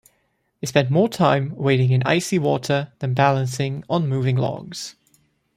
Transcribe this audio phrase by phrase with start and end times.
[0.61, 4.95] They spent more time wading in icy water than balancing on moving logs.